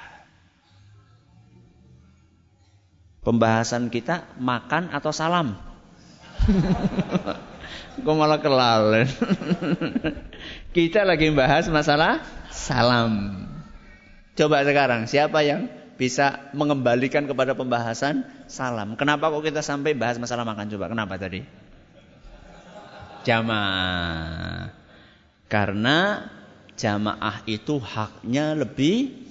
[3.25, 5.59] Pembahasan kita makan atau salam?
[7.97, 9.08] Kok malah kelalen?
[10.77, 12.21] kita lagi bahas masalah
[12.53, 13.45] salam.
[14.38, 15.65] Coba sekarang siapa yang
[15.97, 18.93] bisa mengembalikan kepada pembahasan salam?
[18.93, 20.69] Kenapa kok kita sampai bahas masalah makan?
[20.69, 21.41] Coba kenapa tadi?
[23.25, 24.69] Jamaah.
[25.49, 26.27] Karena
[26.77, 29.25] jamaah itu haknya lebih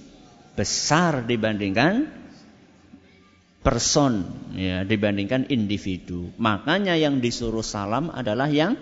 [0.57, 2.16] besar dibandingkan
[3.67, 4.23] person
[4.55, 6.31] ya dibandingkan individu.
[6.39, 8.79] Makanya yang disuruh salam adalah yang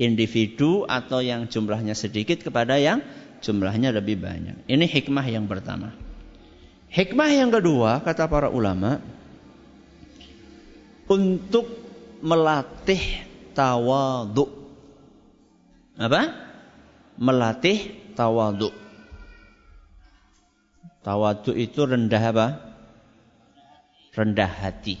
[0.00, 3.04] individu atau yang jumlahnya sedikit kepada yang
[3.44, 4.64] jumlahnya lebih banyak.
[4.64, 5.92] Ini hikmah yang pertama.
[6.88, 8.96] Hikmah yang kedua kata para ulama
[11.04, 11.68] untuk
[12.24, 14.48] melatih tawadhu.
[16.00, 16.32] Apa?
[17.20, 18.72] Melatih tawadhu.
[21.04, 22.71] Tawadhu itu rendah apa?
[24.12, 25.00] Rendah hati.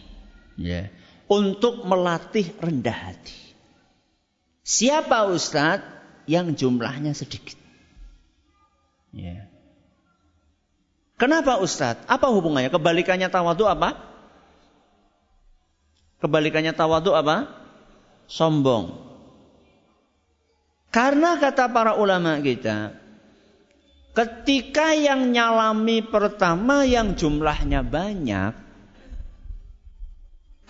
[0.56, 0.88] Ya.
[1.28, 3.36] Untuk melatih rendah hati.
[4.62, 5.84] Siapa Ustadz
[6.24, 7.58] yang jumlahnya sedikit?
[9.12, 9.48] Ya.
[11.20, 12.08] Kenapa Ustadz?
[12.08, 12.72] Apa hubungannya?
[12.72, 14.00] Kebalikannya tawadhu apa?
[16.22, 17.50] Kebalikannya tawadhu apa?
[18.30, 19.12] Sombong.
[20.92, 22.94] Karena kata para ulama kita,
[24.12, 28.61] ketika yang nyalami pertama yang jumlahnya banyak,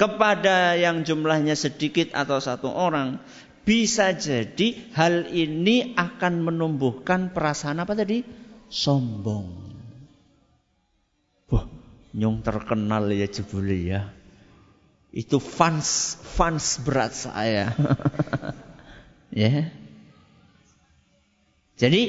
[0.03, 3.23] kepada yang jumlahnya sedikit atau satu orang,
[3.63, 8.27] bisa jadi hal ini akan menumbuhkan perasaan apa tadi?
[8.67, 9.47] Sombong.
[11.55, 11.71] Wah,
[12.19, 14.11] nyung terkenal ya jebuli ya.
[15.15, 17.71] Itu fans fans berat saya.
[19.31, 19.47] ya.
[19.47, 19.67] yeah.
[21.79, 22.03] Jadi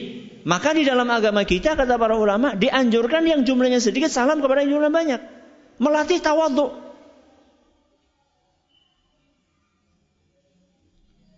[0.49, 4.81] maka di dalam agama kita kata para ulama dianjurkan yang jumlahnya sedikit salam kepada yang
[4.81, 5.21] jumlahnya banyak.
[5.77, 6.82] Melatih tawadhu.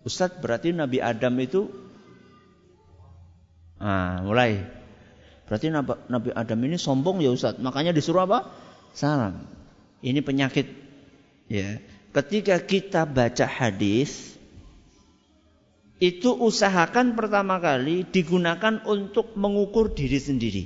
[0.06, 1.66] Ustadz berarti Nabi Adam itu
[3.82, 4.62] ah, mulai.
[5.50, 5.66] Berarti
[6.06, 7.58] Nabi Adam ini sombong ya Ustadz.
[7.58, 8.46] Makanya disuruh apa?
[8.94, 9.42] Salam.
[10.06, 10.70] Ini penyakit.
[11.50, 11.82] Ya.
[12.14, 14.38] Ketika kita baca hadis
[15.98, 20.64] itu usahakan pertama kali digunakan untuk mengukur diri sendiri.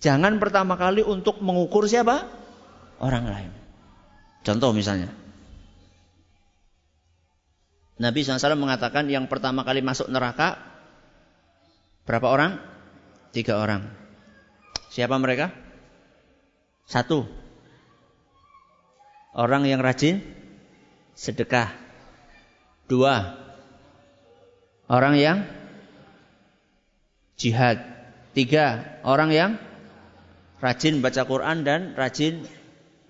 [0.00, 2.24] Jangan pertama kali untuk mengukur siapa?
[3.04, 3.52] Orang lain.
[4.48, 5.19] Contoh misalnya.
[8.00, 10.56] Nabi SAW mengatakan yang pertama kali masuk neraka
[12.08, 12.52] berapa orang?
[13.36, 13.84] Tiga orang.
[14.88, 15.52] Siapa mereka?
[16.88, 17.28] Satu.
[19.36, 20.24] Orang yang rajin
[21.12, 21.76] sedekah.
[22.88, 23.36] Dua.
[24.88, 25.44] Orang yang
[27.36, 27.84] jihad.
[28.32, 28.98] Tiga.
[29.04, 29.60] Orang yang
[30.58, 32.48] rajin baca Quran dan rajin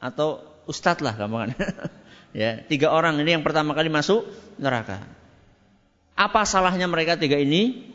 [0.03, 1.55] atau ustadz lah gampangan.
[2.36, 4.26] ya, tiga orang ini yang pertama kali masuk
[4.60, 5.02] neraka.
[6.14, 7.88] Apa salahnya mereka tiga ini?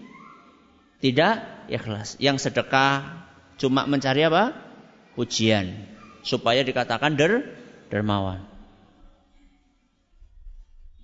[0.99, 2.17] Tidak ikhlas.
[2.17, 3.25] Yang sedekah
[3.61, 4.57] cuma mencari apa?
[5.15, 5.85] Ujian
[6.25, 7.45] supaya dikatakan der
[7.93, 8.41] dermawan.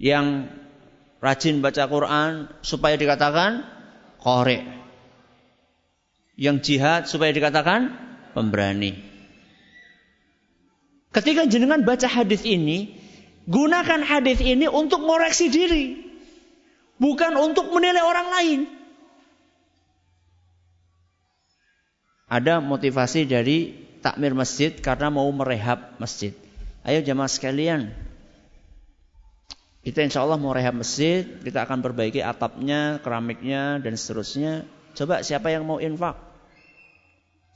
[0.02, 0.50] Yang
[1.22, 3.62] rajin baca Quran supaya dikatakan
[4.18, 4.66] korek.
[6.34, 7.94] Yang jihad supaya dikatakan
[8.34, 8.98] pemberani.
[11.14, 12.98] Ketika jenengan baca hadis ini,
[13.48, 15.98] gunakan hadis ini untuk mengoreksi diri,
[17.02, 18.60] bukan untuk menilai orang lain.
[22.32, 26.32] Ada motivasi dari takmir masjid karena mau merehab masjid.
[26.82, 27.92] Ayo jamaah sekalian,
[29.82, 34.70] kita insya Allah mau rehab masjid, kita akan perbaiki atapnya, keramiknya, dan seterusnya.
[34.94, 36.22] Coba siapa yang mau infak?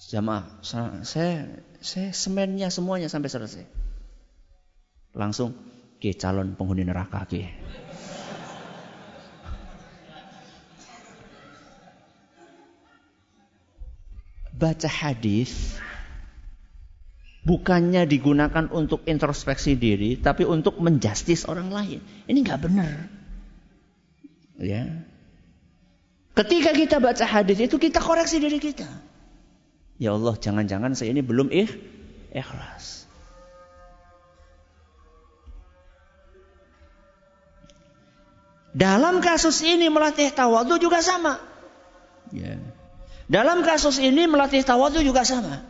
[0.09, 0.59] Jamaah,
[1.05, 3.65] saya, saya semennya semuanya sampai selesai.
[5.13, 5.53] Langsung
[5.99, 7.47] ke calon penghuni neraka ke.
[14.55, 15.75] Baca hadis
[17.45, 21.99] bukannya digunakan untuk introspeksi diri, tapi untuk menjustis orang lain.
[22.25, 22.95] Ini nggak benar.
[24.57, 25.05] Ya.
[26.35, 28.87] Ketika kita baca hadis itu kita koreksi diri kita.
[29.95, 31.71] Ya Allah, jangan-jangan saya ini belum ikh,
[32.35, 33.04] ikhlas.
[38.75, 41.39] Dalam kasus ini melatih tawadhu juga sama.
[42.35, 42.59] Ya.
[43.31, 45.63] Dalam kasus ini melatih tawadhu juga sama.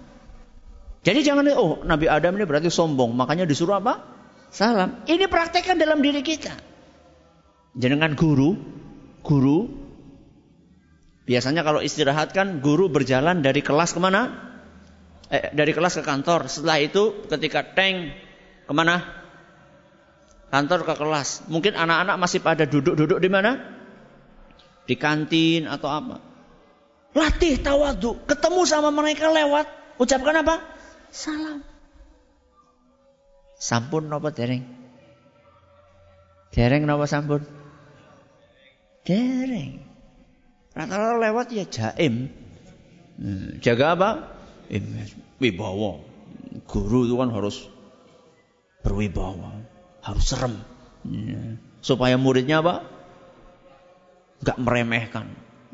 [1.06, 4.02] Jadi jangan oh Nabi Adam ini berarti sombong, makanya disuruh apa?
[4.50, 5.06] Salam.
[5.06, 6.50] Ini praktekkan dalam diri kita.
[7.78, 8.58] Jangan guru,
[9.22, 9.70] guru.
[11.30, 14.34] Biasanya kalau istirahat kan guru berjalan dari kelas ke mana?
[15.30, 16.50] Eh, dari kelas ke kantor.
[16.50, 18.18] Setelah itu ketika tank
[18.66, 19.25] ke mana?
[20.54, 21.48] Kantor ke kelas.
[21.50, 23.60] Mungkin anak-anak masih pada duduk-duduk di mana?
[24.86, 26.22] Di kantin atau apa?
[27.16, 28.22] Latih tawadu.
[28.30, 29.66] Ketemu sama mereka lewat.
[29.98, 30.62] Ucapkan apa?
[31.10, 31.64] Salam.
[33.56, 34.68] Sampun napa dereng?
[36.54, 37.42] Dereng napa sampun?
[39.08, 39.82] Dereng.
[40.76, 42.30] Rata-rata lewat ya jaim.
[43.16, 44.10] Hmm, jaga apa?
[45.40, 46.04] Wibawa.
[46.68, 47.66] Guru itu kan harus
[48.86, 49.65] berwibawa.
[50.06, 50.62] Harus serem.
[51.10, 51.58] Ya.
[51.82, 52.86] Supaya muridnya apa?
[54.46, 55.26] Gak meremehkan.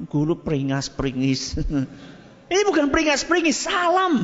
[0.07, 1.59] Guru peringas-peringis.
[2.51, 4.23] Ini bukan peringas-peringis, salam.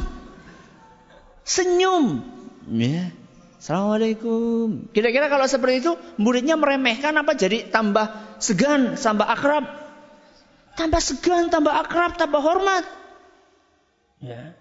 [1.43, 2.23] Senyum.
[2.71, 3.11] Ya.
[3.59, 4.87] Assalamualaikum.
[4.95, 9.65] Kira-kira kalau seperti itu, muridnya meremehkan apa jadi tambah segan, tambah akrab?
[10.79, 12.87] Tambah segan, tambah akrab, tambah hormat.
[14.23, 14.55] Ya.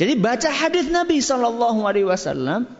[0.00, 2.79] Jadi baca hadis Nabi Shallallahu Alaihi Wasallam,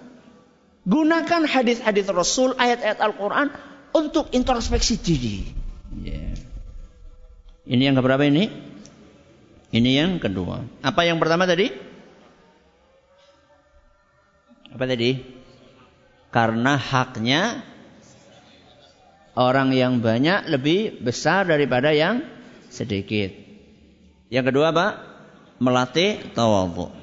[0.91, 3.55] gunakan hadis-hadis Rasul, ayat-ayat Al-Quran
[3.95, 5.39] untuk introspeksi diri.
[6.03, 6.35] Ya.
[7.71, 8.51] Ini yang keberapa ini?
[9.71, 10.67] Ini yang kedua.
[10.83, 11.71] Apa yang pertama tadi?
[14.75, 15.23] Apa tadi?
[16.35, 17.63] Karena haknya
[19.39, 22.27] orang yang banyak lebih besar daripada yang
[22.67, 23.31] sedikit.
[24.31, 24.87] Yang kedua apa?
[25.61, 27.00] melatih tawadhu.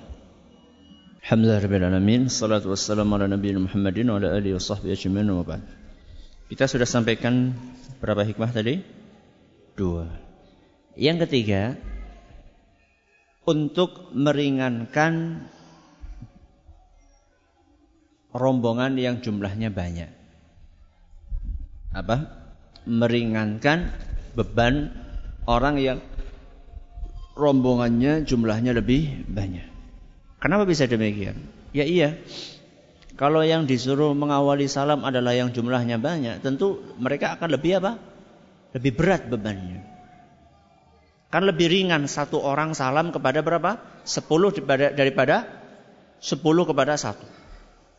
[1.27, 2.31] Alhamdulillah alamin.
[2.31, 5.59] Salatu wassalamu ala nabiyina Muhammadin wa ala alihi wa sahbihi ajma'in wa ba'd.
[6.47, 7.51] Kita sudah sampaikan
[7.99, 8.79] berapa hikmah tadi?
[9.75, 10.07] Dua.
[10.95, 11.75] Yang ketiga,
[13.43, 15.43] untuk meringankan
[18.31, 20.07] rombongan yang jumlahnya banyak.
[21.91, 22.23] Apa?
[22.87, 23.91] Meringankan
[24.31, 24.95] beban
[25.43, 25.99] orang yang
[27.35, 29.75] rombongannya jumlahnya lebih banyak.
[30.37, 31.37] Kenapa bisa demikian?
[31.73, 32.17] Ya iya.
[33.17, 37.97] Kalau yang disuruh mengawali salam adalah yang jumlahnya banyak, tentu mereka akan lebih apa?
[38.77, 39.81] Lebih berat bebannya.
[41.33, 43.81] Kan lebih ringan satu orang salam kepada berapa?
[44.05, 44.53] Sepuluh
[44.93, 45.49] daripada,
[46.21, 47.25] sepuluh kepada satu.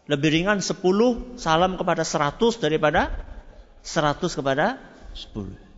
[0.06, 3.12] Lebih ringan sepuluh salam kepada seratus daripada
[3.82, 4.78] seratus kepada
[5.12, 5.68] sepuluh.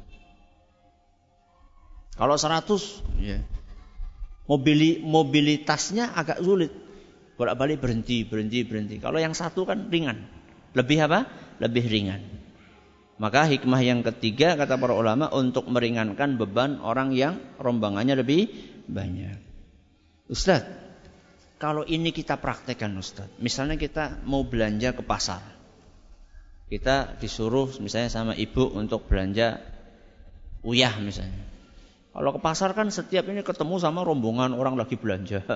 [2.20, 3.40] Kalau 100 ya.
[4.50, 6.74] Mobili, mobilitasnya agak sulit.
[7.38, 8.98] Bolak-balik berhenti, berhenti, berhenti.
[8.98, 10.26] Kalau yang satu kan ringan.
[10.74, 11.30] Lebih apa?
[11.62, 12.18] Lebih ringan.
[13.22, 18.50] Maka hikmah yang ketiga kata para ulama untuk meringankan beban orang yang rombangannya lebih
[18.90, 19.38] banyak.
[20.26, 20.66] Ustaz,
[21.60, 23.28] kalau ini kita praktekkan Ustaz.
[23.38, 25.44] Misalnya kita mau belanja ke pasar.
[26.66, 29.60] Kita disuruh misalnya sama ibu untuk belanja
[30.64, 31.49] uyah misalnya.
[32.10, 35.46] Kalau ke pasar kan setiap ini ketemu sama rombongan orang lagi belanja.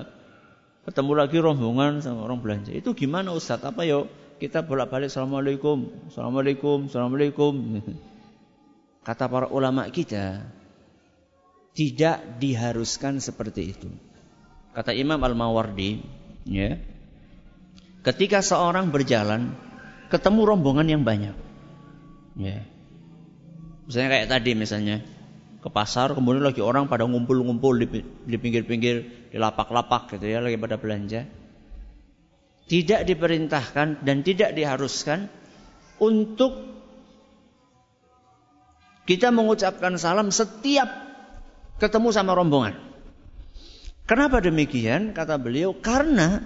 [0.87, 2.71] Ketemu lagi rombongan sama orang belanja.
[2.71, 3.59] Itu gimana Ustaz?
[3.65, 4.07] Apa yuk?
[4.39, 6.07] Kita bolak-balik Assalamualaikum.
[6.07, 6.87] Assalamualaikum.
[6.87, 7.53] Assalamualaikum.
[9.07, 10.47] Kata para ulama kita.
[11.75, 13.89] Tidak diharuskan seperti itu.
[14.71, 15.99] Kata Imam Al-Mawardi.
[16.45, 16.77] Ya,
[18.05, 19.57] ketika seorang berjalan.
[20.05, 21.33] Ketemu rombongan yang banyak.
[22.37, 22.61] Ya.
[23.89, 25.01] Misalnya kayak tadi misalnya
[25.65, 27.73] ke pasar, kemudian lagi orang pada ngumpul-ngumpul
[28.29, 28.95] di pinggir-pinggir,
[29.33, 31.25] di lapak-lapak gitu ya, lagi pada belanja.
[32.69, 35.25] Tidak diperintahkan dan tidak diharuskan
[35.97, 36.53] untuk
[39.09, 40.85] kita mengucapkan salam setiap
[41.81, 42.77] ketemu sama rombongan.
[44.05, 45.17] Kenapa demikian?
[45.17, 46.45] Kata beliau, karena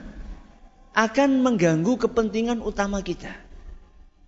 [0.95, 3.35] akan mengganggu kepentingan utama kita.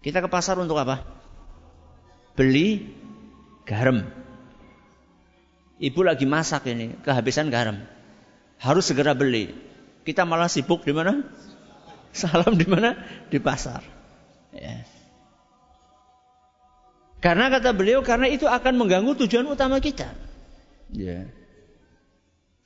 [0.04, 1.00] Kita ke pasar untuk apa?
[2.36, 2.92] Beli
[3.64, 4.20] garam.
[5.82, 7.82] Ibu lagi masak ini, kehabisan garam.
[8.62, 9.50] Harus segera beli.
[10.06, 11.26] Kita malah sibuk di mana?
[12.14, 12.94] Salam di mana?
[13.34, 13.82] Di pasar.
[14.54, 14.86] Ya.
[17.18, 20.14] Karena kata beliau, karena itu akan mengganggu tujuan utama kita.
[20.94, 21.26] Ya.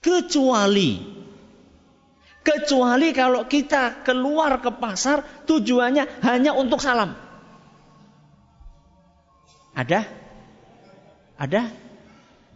[0.03, 0.99] Kecuali,
[2.43, 7.15] kecuali kalau kita keluar ke pasar, tujuannya hanya untuk salam.
[9.71, 10.03] Ada?
[11.39, 11.84] Ada?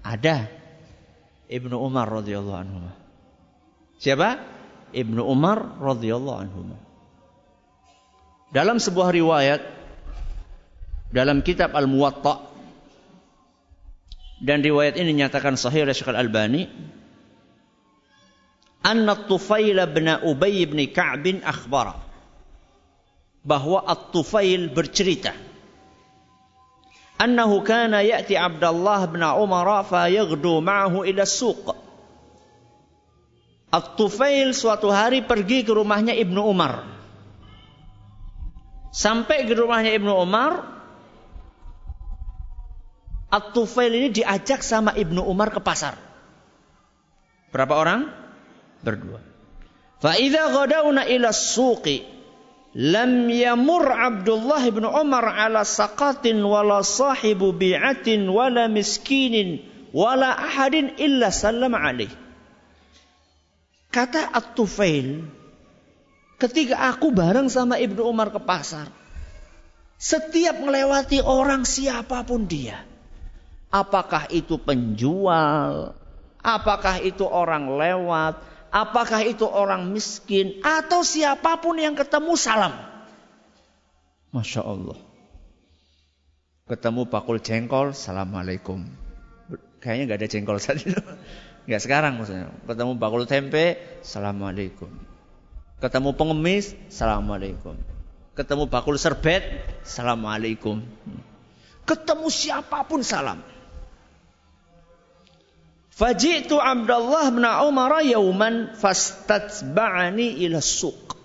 [0.10, 0.50] Ada
[1.46, 2.82] Ibnu Umar radhiyallahu anhu.
[4.02, 4.42] Siapa?
[4.90, 6.74] Ibnu Umar radhiyallahu anhu.
[8.50, 9.62] Dalam sebuah riwayat
[11.14, 12.50] dalam kitab Al-Muwatta
[14.42, 16.66] dan riwayat ini dinyatakan sahih oleh Syekh Al-Albani
[18.82, 22.02] anna Tufail bin Ubay bin Ka'b akhbara
[23.46, 25.49] bahwa At-Tufail bercerita
[27.20, 31.76] annahu kana ya'ti Abdullah bin Umar fa yaghdu ma'ahu ila suq.
[33.70, 36.90] At-Tufail suatu hari pergi ke rumahnya Ibnu Umar.
[38.90, 40.66] Sampai ke rumahnya Ibnu Umar,
[43.30, 46.02] At-Tufail ini diajak sama Ibnu Umar ke pasar.
[47.54, 48.10] Berapa orang?
[48.82, 49.22] Berdua.
[50.02, 52.19] Fa idza ghadawna ila suqi
[52.78, 61.34] Lam yamur Abdullah bin Umar ala saqatin wala sahibu bi'atin wala miskinin wala ahadin illa
[61.34, 62.14] sallam alaih.
[63.90, 65.26] Kata At-Tufail,
[66.38, 68.86] ketika aku bareng sama Ibnu Umar ke pasar,
[69.98, 72.86] setiap melewati orang siapa pun dia,
[73.74, 75.98] apakah itu penjual,
[76.46, 82.74] apakah itu orang lewat, apakah itu orang miskin, atau siapa pun yang ketemu salam.
[84.30, 84.98] Masya Allah.
[86.70, 88.86] Ketemu bakul jengkol, Assalamualaikum.
[89.82, 91.02] Kayaknya nggak ada jengkol saat itu.
[91.66, 92.54] Nggak sekarang maksudnya.
[92.70, 94.90] Ketemu bakul tempe, Assalamualaikum.
[95.82, 97.74] Ketemu pengemis, Assalamualaikum.
[98.38, 99.42] Ketemu bakul serbet,
[99.82, 100.86] Assalamualaikum.
[101.90, 103.42] Ketemu siapa pun salam.
[106.00, 111.20] Fajitu Abdullah bin Umar yauman fastatba'ani ila suq.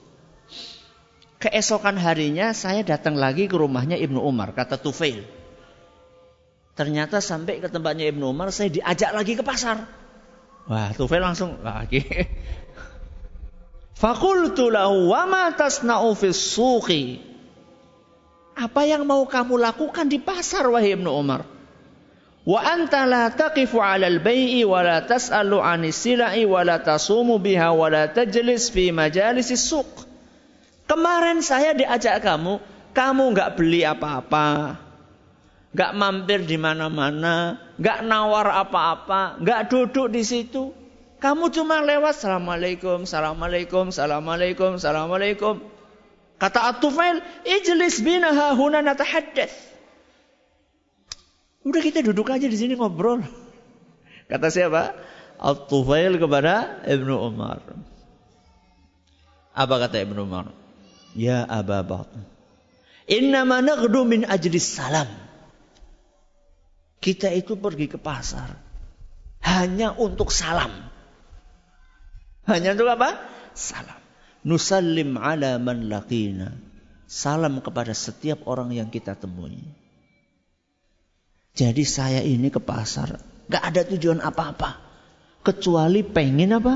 [1.39, 5.22] Keesokan harinya saya datang lagi ke rumahnya Ibnu Umar, kata Tufail.
[6.75, 9.87] Ternyata sampai ke tempatnya Ibnu Umar, saya diajak lagi ke pasar.
[10.66, 12.03] Wah, Tufail langsung lagi.
[13.95, 16.18] Fakultu lahu wa ma tasna'u.
[18.59, 21.53] Apa yang mau kamu lakukan di pasar wahai Ibnu Umar?
[22.45, 27.72] Wa anta la taqifu 'ala al-bai'i wa la tas'alu 'anis sila'i wa la tasumu biha
[27.72, 29.88] wa la tajlis fi majalisis suq.
[30.84, 32.61] Kemarin saya diajak kamu,
[32.92, 34.76] kamu nggak beli apa-apa,
[35.72, 40.76] nggak mampir di mana-mana, nggak nawar apa-apa, nggak duduk di situ.
[41.24, 45.55] Kamu cuma lewat assalamualaikum, assalamualaikum, assalamualaikum, assalamualaikum.
[46.36, 49.74] Kata At-Tufail, ijlis bina huna natahaddath.
[51.64, 53.24] Udah kita duduk aja di sini ngobrol.
[54.28, 54.92] Kata siapa?
[55.40, 57.64] At-Tufail kepada Ibnu Umar.
[59.56, 60.52] Apa kata Ibnu Umar?
[61.16, 62.20] Ya Aba Bakr.
[63.08, 65.08] Innama naghdu min ajli salam.
[67.00, 68.56] Kita itu pergi ke pasar
[69.44, 70.72] hanya untuk salam.
[72.48, 73.20] Hanya untuk apa?
[73.52, 74.00] Salam.
[74.44, 76.56] Nusallim ala man laqina.
[77.04, 79.84] Salam kepada setiap orang yang kita temui.
[81.55, 83.14] Jadi saya ini ke pasar,
[83.46, 84.82] gak ada tujuan apa-apa.
[85.46, 86.74] Kecuali pengen apa?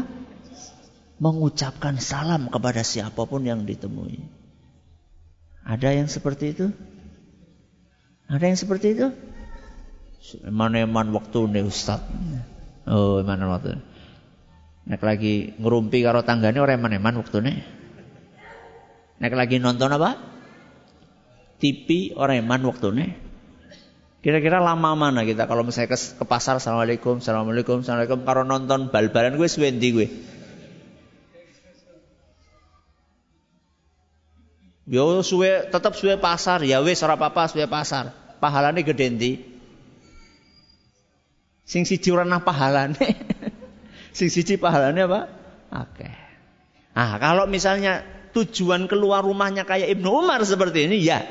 [1.19, 4.23] mengucapkan salam kepada siapa pun yang ditemui.
[5.67, 6.67] Ada yang seperti itu?
[8.31, 9.07] Ada yang seperti itu?
[10.47, 12.01] Mana-mana waktu nih Ustaz.
[12.87, 13.83] Oh, mana waktu.
[14.89, 17.57] Nek lagi ngerumpi karo tanggane orang mana-mana waktu nih.
[19.19, 20.17] Nek lagi nonton apa?
[21.59, 23.11] TV orang man waktu nih.
[24.19, 28.27] Kira-kira lama mana kita kalau misalnya ke, pasar Assalamualaikum, Assalamualaikum, Assalamualaikum.
[28.27, 30.07] Karo nonton bal-balan gue suwendi gue.
[34.89, 38.11] Yo suwe tetap suwe pasar, ya wis ora apa-apa suwe pasar.
[38.41, 39.33] Pahalane gede ndi?
[41.69, 42.97] Sing siji ora pahalane.
[44.17, 45.21] Sing siji pahalane apa?
[45.69, 46.09] Oke.
[46.09, 46.13] Okay.
[46.97, 48.03] Ah, kalau misalnya
[48.35, 51.23] tujuan keluar rumahnya kayak Ibnu Umar seperti ini ya.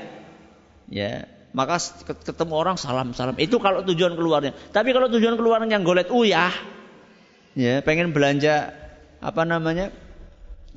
[0.87, 1.79] Ya, maka
[2.25, 3.35] ketemu orang salam-salam.
[3.39, 4.51] Itu kalau tujuan keluarnya.
[4.71, 6.51] Tapi kalau tujuan keluarnya golet uyah,
[7.55, 8.73] ya, pengen belanja
[9.23, 9.91] apa namanya?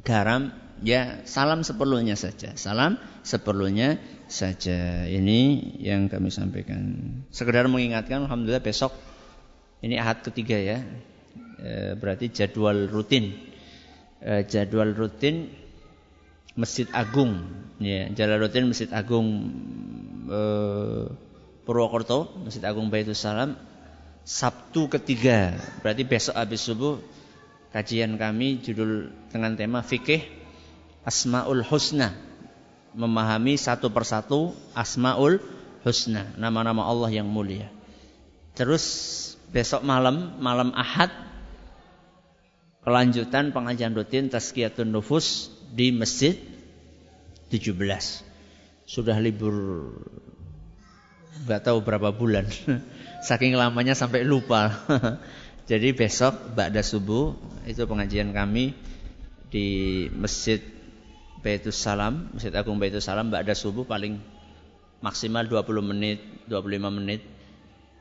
[0.01, 0.49] garam,
[0.81, 2.57] Ya, salam seperlunya saja.
[2.57, 4.01] Salam seperlunya
[4.33, 5.05] saja.
[5.05, 6.97] Ini yang kami sampaikan.
[7.29, 8.97] Sekedar mengingatkan, alhamdulillah besok
[9.85, 10.81] ini ahad ketiga ya.
[11.61, 13.37] E, berarti jadwal rutin.
[14.25, 15.53] E, jadwal rutin
[16.57, 17.45] Masjid Agung,
[17.77, 19.29] ya, jadwal rutin Masjid Agung
[20.31, 20.41] e,
[21.67, 23.59] Purwokerto, Masjid Agung Baitul Salam
[24.23, 25.59] Sabtu ketiga.
[25.83, 27.03] Berarti besok habis subuh
[27.75, 30.23] kajian kami judul dengan tema fikih
[31.03, 32.15] Asmaul Husna.
[32.95, 35.43] Memahami satu persatu Asmaul
[35.87, 36.31] Husna.
[36.39, 37.71] Nama-nama Allah yang mulia.
[38.55, 38.85] Terus
[39.51, 41.11] besok malam, malam Ahad,
[42.83, 46.35] kelanjutan pengajian rutin Tazkiyatun Nufus di Masjid
[47.51, 48.30] 17.
[48.91, 49.55] Sudah libur
[51.47, 52.51] nggak tahu berapa bulan.
[53.31, 54.75] Saking lamanya sampai lupa.
[55.71, 57.39] Jadi besok Ba'da Subuh
[57.71, 58.75] itu pengajian kami
[59.47, 59.67] di
[60.11, 60.59] Masjid
[61.39, 64.19] Baitus Salam, Masjid Agung Baitus Salam ada subuh paling
[64.99, 66.19] maksimal 20 menit,
[66.51, 67.23] 25 menit.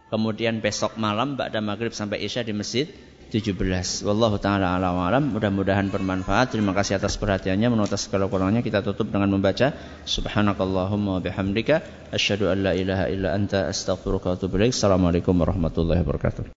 [0.10, 2.90] Kemudian besok malam ada maghrib sampai isya di masjid
[3.30, 4.06] 17.
[4.10, 5.24] Wallahu taala alam alam.
[5.30, 6.50] Mudah-mudahan bermanfaat.
[6.50, 7.70] Terima kasih atas perhatiannya.
[7.70, 9.74] Menurut segala kurangnya kita tutup dengan membaca
[10.06, 14.74] Subhanakallahumma bihamdika asyhadu an la ilaha illa anta astaghfiruka wa atubu ilaik.
[14.74, 16.44] Assalamualaikum warahmatullahi wabarakatuh.